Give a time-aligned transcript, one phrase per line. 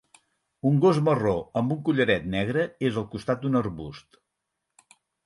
[0.67, 4.19] Un gos marró amb un collaret negre és al costat d'un arbust.